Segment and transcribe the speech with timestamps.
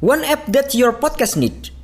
[0.00, 1.74] One app that your podcast needs.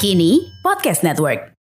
[0.00, 1.59] Kini Podcast Network.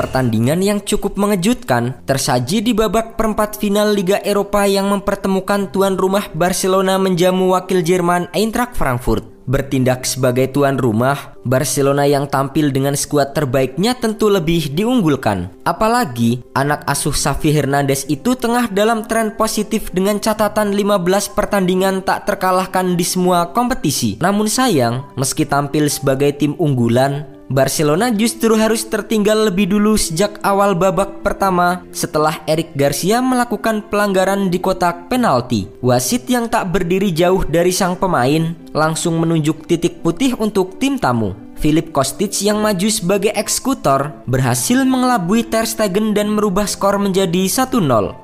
[0.00, 6.24] Pertandingan yang cukup mengejutkan tersaji di babak perempat final Liga Eropa yang mempertemukan tuan rumah
[6.32, 9.28] Barcelona menjamu wakil Jerman Eintracht Frankfurt.
[9.44, 15.52] Bertindak sebagai tuan rumah, Barcelona yang tampil dengan skuad terbaiknya tentu lebih diunggulkan.
[15.68, 22.30] Apalagi anak asuh Xavi Hernandez itu tengah dalam tren positif dengan catatan 15 pertandingan tak
[22.30, 24.16] terkalahkan di semua kompetisi.
[24.22, 30.78] Namun sayang, meski tampil sebagai tim unggulan, Barcelona justru harus tertinggal lebih dulu sejak awal
[30.78, 35.66] babak pertama setelah Eric Garcia melakukan pelanggaran di kotak penalti.
[35.82, 41.34] Wasit yang tak berdiri jauh dari sang pemain langsung menunjuk titik putih untuk tim tamu.
[41.60, 47.76] Philip Kostic yang maju sebagai eksekutor berhasil mengelabui Ter Stegen dan merubah skor menjadi 1-0.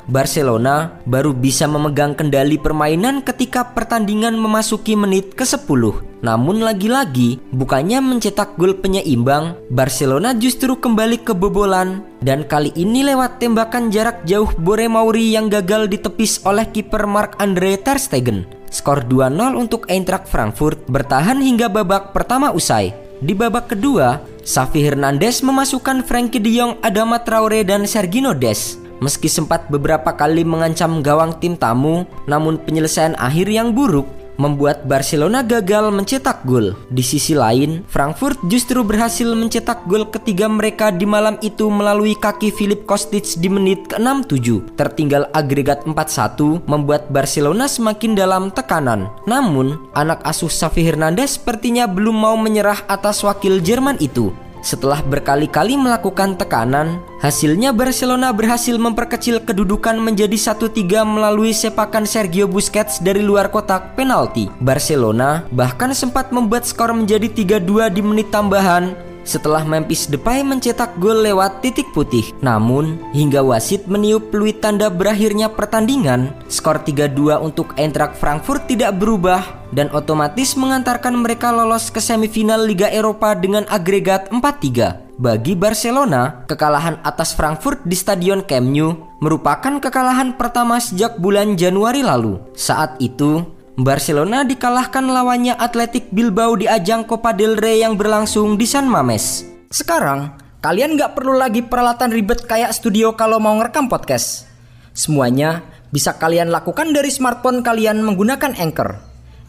[0.08, 6.16] Barcelona baru bisa memegang kendali permainan ketika pertandingan memasuki menit ke-10.
[6.24, 13.92] Namun lagi-lagi bukannya mencetak gol penyeimbang, Barcelona justru kembali kebobolan dan kali ini lewat tembakan
[13.92, 18.48] jarak jauh Bore Mauri yang gagal ditepis oleh kiper Mark Andre Ter Stegen.
[18.72, 23.05] Skor 2-0 untuk Eintracht Frankfurt bertahan hingga babak pertama usai.
[23.16, 28.76] Di babak kedua, Xavi Hernandez memasukkan Frankie de Jong, Adama Traore dan Sergino Des.
[29.00, 35.44] Meski sempat beberapa kali mengancam gawang tim tamu, namun penyelesaian akhir yang buruk membuat Barcelona
[35.44, 36.72] gagal mencetak gol.
[36.88, 42.52] Di sisi lain, Frankfurt justru berhasil mencetak gol ketiga mereka di malam itu melalui kaki
[42.54, 44.78] Philip Kostic di menit ke-67.
[44.78, 49.10] Tertinggal agregat 4-1 membuat Barcelona semakin dalam tekanan.
[49.28, 54.45] Namun, anak asuh Xavi Hernandez sepertinya belum mau menyerah atas wakil Jerman itu.
[54.64, 62.98] Setelah berkali-kali melakukan tekanan, hasilnya Barcelona berhasil memperkecil kedudukan menjadi 1-3 melalui sepakan Sergio Busquets
[62.98, 64.50] dari luar kotak penalti.
[64.58, 67.30] Barcelona bahkan sempat membuat skor menjadi
[67.60, 72.30] 3-2 di menit tambahan setelah Memphis Depay mencetak gol lewat titik putih.
[72.40, 79.66] Namun, hingga wasit meniup peluit tanda berakhirnya pertandingan, skor 3-2 untuk Eintracht Frankfurt tidak berubah
[79.74, 85.06] dan otomatis mengantarkan mereka lolos ke semifinal Liga Eropa dengan agregat 4-3.
[85.16, 92.04] Bagi Barcelona, kekalahan atas Frankfurt di Stadion Camp Nou merupakan kekalahan pertama sejak bulan Januari
[92.04, 92.36] lalu.
[92.52, 93.40] Saat itu,
[93.76, 99.44] Barcelona dikalahkan lawannya Athletic Bilbao di ajang Copa del Rey yang berlangsung di San Mames.
[99.68, 100.32] Sekarang,
[100.64, 104.48] kalian nggak perlu lagi peralatan ribet kayak studio kalau mau ngerekam podcast.
[104.96, 105.60] Semuanya
[105.92, 108.96] bisa kalian lakukan dari smartphone kalian menggunakan Anchor.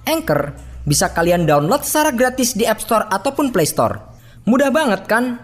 [0.03, 0.51] Anchor
[0.83, 3.95] bisa kalian download secara gratis di App Store ataupun Play Store.
[4.43, 5.39] Mudah banget kan?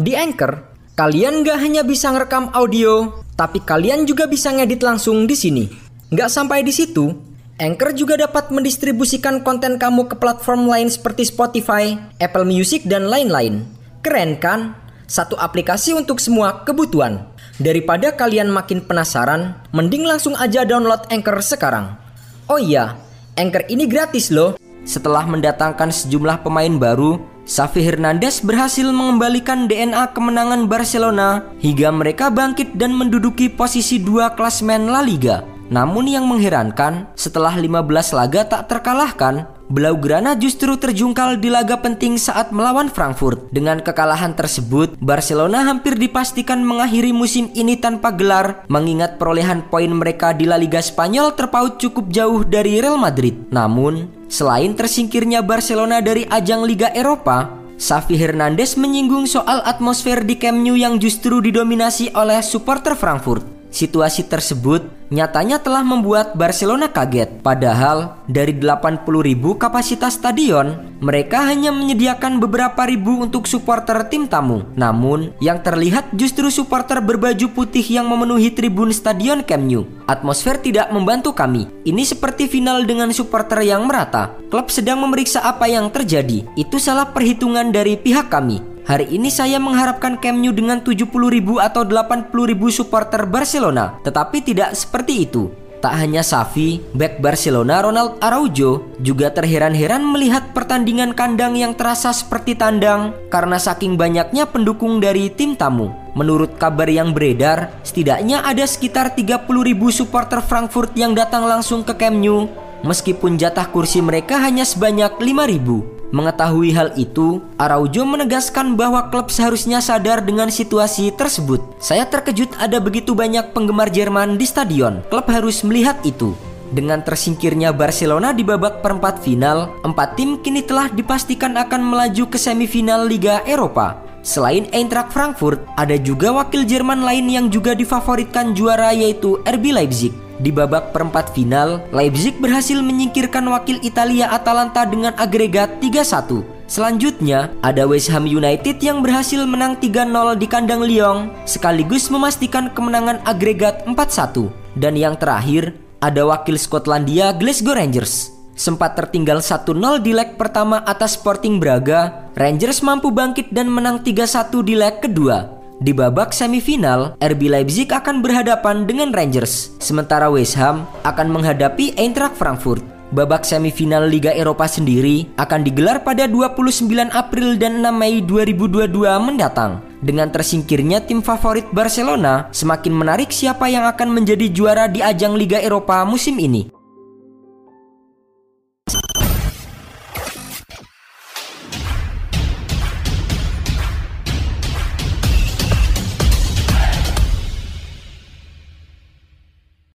[0.00, 0.64] Di Anchor,
[0.96, 5.68] kalian nggak hanya bisa ngerekam audio, tapi kalian juga bisa ngedit langsung di sini.
[6.08, 7.25] Nggak sampai di situ,
[7.56, 13.64] Anchor juga dapat mendistribusikan konten kamu ke platform lain seperti Spotify, Apple Music, dan lain-lain.
[14.04, 14.76] Keren kan?
[15.08, 17.24] Satu aplikasi untuk semua kebutuhan.
[17.56, 21.96] Daripada kalian makin penasaran, mending langsung aja download Anchor sekarang.
[22.44, 23.00] Oh iya,
[23.40, 24.60] Anchor ini gratis loh.
[24.84, 32.76] Setelah mendatangkan sejumlah pemain baru, Xavi Hernandez berhasil mengembalikan DNA kemenangan Barcelona hingga mereka bangkit
[32.76, 35.55] dan menduduki posisi dua klasmen La Liga.
[35.66, 42.54] Namun yang mengherankan, setelah 15 laga tak terkalahkan, Blaugrana justru terjungkal di laga penting saat
[42.54, 43.50] melawan Frankfurt.
[43.50, 50.30] Dengan kekalahan tersebut, Barcelona hampir dipastikan mengakhiri musim ini tanpa gelar, mengingat perolehan poin mereka
[50.30, 53.34] di La Liga Spanyol terpaut cukup jauh dari Real Madrid.
[53.50, 60.62] Namun, selain tersingkirnya Barcelona dari ajang Liga Eropa, Xavi Hernandez menyinggung soal atmosfer di Camp
[60.62, 63.42] Nou yang justru didominasi oleh supporter Frankfurt.
[63.68, 67.40] Situasi tersebut nyatanya telah membuat Barcelona kaget.
[67.42, 74.64] Padahal dari 80 ribu kapasitas stadion, mereka hanya menyediakan beberapa ribu untuk supporter tim tamu.
[74.74, 79.86] Namun, yang terlihat justru supporter berbaju putih yang memenuhi tribun stadion Camp Nou.
[80.06, 81.66] Atmosfer tidak membantu kami.
[81.82, 84.34] Ini seperti final dengan supporter yang merata.
[84.48, 86.46] Klub sedang memeriksa apa yang terjadi.
[86.54, 88.75] Itu salah perhitungan dari pihak kami.
[88.86, 94.46] Hari ini saya mengharapkan Camp Nou dengan 70 ribu atau 80 ribu supporter Barcelona, tetapi
[94.46, 95.50] tidak seperti itu.
[95.82, 102.54] Tak hanya Safi, back Barcelona Ronald Araujo juga terheran-heran melihat pertandingan kandang yang terasa seperti
[102.54, 105.90] tandang karena saking banyaknya pendukung dari tim tamu.
[106.14, 111.90] Menurut kabar yang beredar, setidaknya ada sekitar 30 ribu supporter Frankfurt yang datang langsung ke
[111.98, 112.46] Camp Nou
[112.86, 115.95] meskipun jatah kursi mereka hanya sebanyak 5 ribu.
[116.14, 121.58] Mengetahui hal itu, Araujo menegaskan bahwa klub seharusnya sadar dengan situasi tersebut.
[121.82, 125.02] Saya terkejut ada begitu banyak penggemar Jerman di stadion.
[125.10, 126.38] Klub harus melihat itu.
[126.70, 132.38] Dengan tersingkirnya Barcelona di babak perempat final, empat tim kini telah dipastikan akan melaju ke
[132.38, 134.02] semifinal Liga Eropa.
[134.26, 140.25] Selain Eintracht Frankfurt, ada juga wakil Jerman lain yang juga difavoritkan juara yaitu RB Leipzig.
[140.36, 146.44] Di babak perempat final, Leipzig berhasil menyingkirkan wakil Italia Atalanta dengan agregat 3-1.
[146.68, 153.24] Selanjutnya, ada West Ham United yang berhasil menang 3-0 di kandang Lyon, sekaligus memastikan kemenangan
[153.24, 154.52] agregat 4-1.
[154.76, 155.72] Dan yang terakhir,
[156.04, 158.28] ada wakil Skotlandia Glasgow Rangers.
[158.56, 159.72] Sempat tertinggal 1-0
[160.04, 165.55] di leg pertama atas Sporting Braga, Rangers mampu bangkit dan menang 3-1 di leg kedua.
[165.76, 172.32] Di babak semifinal, RB Leipzig akan berhadapan dengan Rangers, sementara West Ham akan menghadapi Eintracht
[172.32, 172.80] Frankfurt.
[173.12, 178.88] Babak semifinal Liga Eropa sendiri akan digelar pada 29 April dan 6 Mei 2022
[179.20, 179.84] mendatang.
[180.00, 185.60] Dengan tersingkirnya tim favorit Barcelona, semakin menarik siapa yang akan menjadi juara di ajang Liga
[185.60, 186.75] Eropa musim ini.